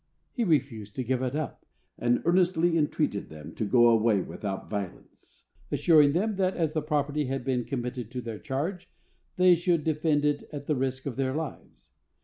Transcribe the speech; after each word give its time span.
He 0.33 0.43
refused 0.43 0.95
to 0.95 1.03
give 1.03 1.21
it 1.21 1.35
up, 1.35 1.63
and 1.95 2.23
earnestly 2.25 2.75
entreated 2.75 3.29
them 3.29 3.53
to 3.53 3.65
go 3.65 3.87
away 3.87 4.19
without 4.21 4.67
violence, 4.67 5.43
assuring 5.71 6.13
them 6.13 6.37
that, 6.37 6.57
as 6.57 6.73
the 6.73 6.81
property 6.81 7.25
had 7.25 7.45
been 7.45 7.65
committed 7.65 8.09
to 8.09 8.21
their 8.21 8.39
charge, 8.39 8.89
they 9.35 9.53
should 9.53 9.83
defend 9.83 10.25
it 10.25 10.43
at 10.51 10.65
the 10.65 10.75
risk 10.75 11.05
of 11.05 11.17
their 11.17 11.35
lives. 11.35 11.91